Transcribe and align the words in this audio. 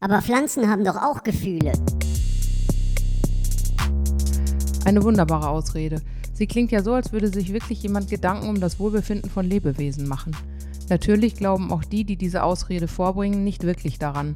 Aber 0.00 0.22
Pflanzen 0.22 0.68
haben 0.70 0.84
doch 0.84 0.96
auch 0.96 1.24
Gefühle. 1.24 1.72
Eine 4.84 5.02
wunderbare 5.02 5.48
Ausrede. 5.48 6.00
Sie 6.32 6.46
klingt 6.46 6.70
ja 6.70 6.82
so, 6.82 6.94
als 6.94 7.12
würde 7.12 7.28
sich 7.28 7.52
wirklich 7.52 7.82
jemand 7.82 8.08
Gedanken 8.08 8.48
um 8.48 8.60
das 8.60 8.78
Wohlbefinden 8.78 9.28
von 9.28 9.44
Lebewesen 9.44 10.06
machen. 10.06 10.36
Natürlich 10.88 11.34
glauben 11.34 11.72
auch 11.72 11.84
die, 11.84 12.04
die 12.04 12.16
diese 12.16 12.44
Ausrede 12.44 12.86
vorbringen, 12.86 13.42
nicht 13.42 13.64
wirklich 13.64 13.98
daran. 13.98 14.34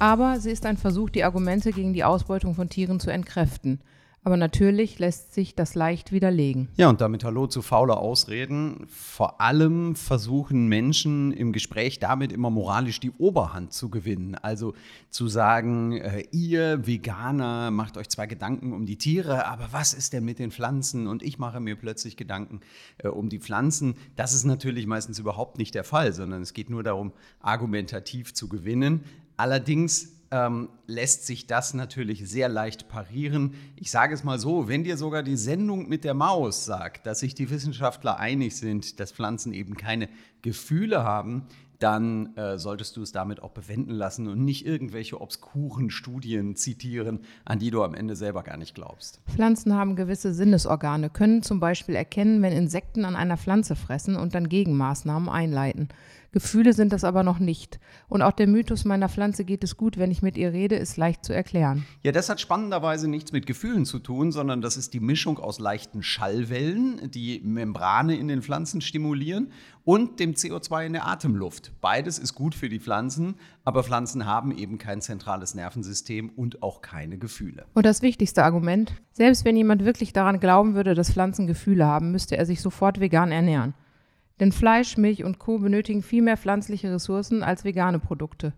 Aber 0.00 0.40
sie 0.40 0.50
ist 0.50 0.66
ein 0.66 0.76
Versuch, 0.76 1.10
die 1.10 1.22
Argumente 1.22 1.70
gegen 1.70 1.94
die 1.94 2.02
Ausbeutung 2.02 2.56
von 2.56 2.68
Tieren 2.68 2.98
zu 2.98 3.10
entkräften. 3.10 3.80
Aber 4.24 4.36
natürlich 4.36 5.00
lässt 5.00 5.34
sich 5.34 5.56
das 5.56 5.74
leicht 5.74 6.12
widerlegen. 6.12 6.68
Ja, 6.76 6.88
und 6.88 7.00
damit 7.00 7.24
Hallo 7.24 7.48
zu 7.48 7.60
fauler 7.60 7.98
Ausreden. 7.98 8.86
Vor 8.88 9.40
allem 9.40 9.96
versuchen 9.96 10.68
Menschen 10.68 11.32
im 11.32 11.52
Gespräch 11.52 11.98
damit 11.98 12.30
immer 12.30 12.48
moralisch 12.48 13.00
die 13.00 13.10
Oberhand 13.10 13.72
zu 13.72 13.90
gewinnen. 13.90 14.36
Also 14.36 14.74
zu 15.10 15.26
sagen, 15.26 15.96
äh, 15.96 16.24
ihr 16.30 16.86
Veganer 16.86 17.72
macht 17.72 17.96
euch 17.96 18.08
zwar 18.10 18.28
Gedanken 18.28 18.72
um 18.72 18.86
die 18.86 18.96
Tiere, 18.96 19.46
aber 19.46 19.70
was 19.72 19.92
ist 19.92 20.12
denn 20.12 20.24
mit 20.24 20.38
den 20.38 20.52
Pflanzen? 20.52 21.08
Und 21.08 21.24
ich 21.24 21.40
mache 21.40 21.58
mir 21.58 21.74
plötzlich 21.74 22.16
Gedanken 22.16 22.60
äh, 22.98 23.08
um 23.08 23.28
die 23.28 23.40
Pflanzen. 23.40 23.96
Das 24.14 24.34
ist 24.34 24.44
natürlich 24.44 24.86
meistens 24.86 25.18
überhaupt 25.18 25.58
nicht 25.58 25.74
der 25.74 25.84
Fall, 25.84 26.12
sondern 26.12 26.42
es 26.42 26.52
geht 26.52 26.70
nur 26.70 26.84
darum, 26.84 27.12
argumentativ 27.40 28.34
zu 28.34 28.48
gewinnen. 28.48 29.02
Allerdings 29.36 30.21
ähm, 30.32 30.70
lässt 30.86 31.26
sich 31.26 31.46
das 31.46 31.74
natürlich 31.74 32.28
sehr 32.28 32.48
leicht 32.48 32.88
parieren. 32.88 33.54
Ich 33.76 33.90
sage 33.90 34.14
es 34.14 34.24
mal 34.24 34.38
so, 34.38 34.66
wenn 34.66 34.82
dir 34.82 34.96
sogar 34.96 35.22
die 35.22 35.36
Sendung 35.36 35.88
mit 35.88 36.04
der 36.04 36.14
Maus 36.14 36.64
sagt, 36.64 37.06
dass 37.06 37.20
sich 37.20 37.34
die 37.34 37.50
Wissenschaftler 37.50 38.18
einig 38.18 38.56
sind, 38.56 38.98
dass 38.98 39.12
Pflanzen 39.12 39.52
eben 39.52 39.76
keine 39.76 40.08
Gefühle 40.40 41.04
haben, 41.04 41.46
dann 41.82 42.36
äh, 42.36 42.58
solltest 42.58 42.96
du 42.96 43.02
es 43.02 43.12
damit 43.12 43.42
auch 43.42 43.50
bewenden 43.50 43.92
lassen 43.92 44.28
und 44.28 44.44
nicht 44.44 44.66
irgendwelche 44.66 45.20
obskuren 45.20 45.90
Studien 45.90 46.56
zitieren, 46.56 47.20
an 47.44 47.58
die 47.58 47.70
du 47.70 47.82
am 47.82 47.94
Ende 47.94 48.16
selber 48.16 48.42
gar 48.42 48.56
nicht 48.56 48.74
glaubst. 48.74 49.20
Pflanzen 49.28 49.74
haben 49.74 49.96
gewisse 49.96 50.32
Sinnesorgane, 50.32 51.10
können 51.10 51.42
zum 51.42 51.60
Beispiel 51.60 51.94
erkennen, 51.94 52.42
wenn 52.42 52.52
Insekten 52.52 53.04
an 53.04 53.16
einer 53.16 53.36
Pflanze 53.36 53.76
fressen 53.76 54.16
und 54.16 54.34
dann 54.34 54.48
Gegenmaßnahmen 54.48 55.28
einleiten. 55.28 55.88
Gefühle 56.32 56.72
sind 56.72 56.94
das 56.94 57.04
aber 57.04 57.22
noch 57.22 57.38
nicht. 57.38 57.78
Und 58.08 58.22
auch 58.22 58.32
der 58.32 58.46
Mythos 58.46 58.86
meiner 58.86 59.10
Pflanze 59.10 59.44
geht 59.44 59.62
es 59.62 59.76
gut, 59.76 59.98
wenn 59.98 60.10
ich 60.10 60.22
mit 60.22 60.38
ihr 60.38 60.52
rede, 60.52 60.76
ist 60.76 60.96
leicht 60.96 61.26
zu 61.26 61.34
erklären. 61.34 61.84
Ja, 62.02 62.10
das 62.10 62.30
hat 62.30 62.40
spannenderweise 62.40 63.06
nichts 63.06 63.32
mit 63.32 63.44
Gefühlen 63.44 63.84
zu 63.84 63.98
tun, 63.98 64.32
sondern 64.32 64.62
das 64.62 64.78
ist 64.78 64.94
die 64.94 65.00
Mischung 65.00 65.38
aus 65.38 65.58
leichten 65.60 66.02
Schallwellen, 66.02 67.10
die 67.10 67.42
Membrane 67.44 68.16
in 68.16 68.28
den 68.28 68.40
Pflanzen 68.40 68.80
stimulieren 68.80 69.52
und 69.84 70.20
dem 70.20 70.32
CO2 70.32 70.86
in 70.86 70.92
der 70.94 71.06
Atemluft. 71.06 71.71
Beides 71.80 72.18
ist 72.18 72.34
gut 72.34 72.54
für 72.54 72.68
die 72.68 72.78
Pflanzen, 72.78 73.34
aber 73.64 73.82
Pflanzen 73.82 74.26
haben 74.26 74.56
eben 74.56 74.78
kein 74.78 75.00
zentrales 75.00 75.54
Nervensystem 75.54 76.30
und 76.30 76.62
auch 76.62 76.80
keine 76.80 77.18
Gefühle. 77.18 77.66
Und 77.74 77.86
das 77.86 78.02
wichtigste 78.02 78.44
Argument, 78.44 78.94
selbst 79.12 79.44
wenn 79.44 79.56
jemand 79.56 79.84
wirklich 79.84 80.12
daran 80.12 80.40
glauben 80.40 80.74
würde, 80.74 80.94
dass 80.94 81.12
Pflanzen 81.12 81.46
Gefühle 81.46 81.86
haben, 81.86 82.12
müsste 82.12 82.36
er 82.36 82.46
sich 82.46 82.60
sofort 82.60 83.00
vegan 83.00 83.32
ernähren. 83.32 83.74
Denn 84.40 84.52
Fleisch, 84.52 84.96
Milch 84.96 85.24
und 85.24 85.38
Co. 85.38 85.58
benötigen 85.58 86.02
viel 86.02 86.22
mehr 86.22 86.36
pflanzliche 86.36 86.92
Ressourcen 86.92 87.42
als 87.42 87.64
vegane 87.64 87.98
Produkte. 87.98 88.52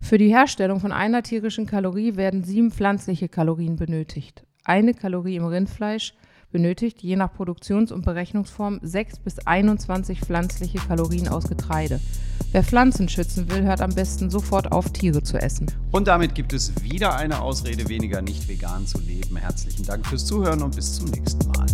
Für 0.00 0.16
die 0.16 0.28
Herstellung 0.28 0.80
von 0.80 0.92
einer 0.92 1.22
tierischen 1.22 1.66
Kalorie 1.66 2.16
werden 2.16 2.44
sieben 2.44 2.70
pflanzliche 2.70 3.28
Kalorien 3.28 3.76
benötigt. 3.76 4.44
Eine 4.64 4.94
Kalorie 4.94 5.36
im 5.36 5.44
Rindfleisch 5.44 6.14
benötigt 6.50 7.02
je 7.02 7.16
nach 7.16 7.32
Produktions- 7.32 7.92
und 7.92 8.04
Berechnungsform 8.04 8.80
6 8.82 9.18
bis 9.20 9.38
21 9.40 10.20
pflanzliche 10.20 10.78
Kalorien 10.78 11.28
aus 11.28 11.48
Getreide. 11.48 12.00
Wer 12.52 12.64
Pflanzen 12.64 13.08
schützen 13.08 13.50
will, 13.50 13.64
hört 13.64 13.82
am 13.82 13.94
besten 13.94 14.30
sofort 14.30 14.72
auf, 14.72 14.90
Tiere 14.92 15.22
zu 15.22 15.36
essen. 15.36 15.66
Und 15.92 16.08
damit 16.08 16.34
gibt 16.34 16.52
es 16.52 16.72
wieder 16.82 17.14
eine 17.16 17.42
Ausrede 17.42 17.88
weniger, 17.88 18.22
nicht 18.22 18.48
vegan 18.48 18.86
zu 18.86 18.98
leben. 19.00 19.36
Herzlichen 19.36 19.84
Dank 19.84 20.06
fürs 20.06 20.24
Zuhören 20.24 20.62
und 20.62 20.74
bis 20.74 20.94
zum 20.94 21.10
nächsten 21.10 21.46
Mal. 21.48 21.66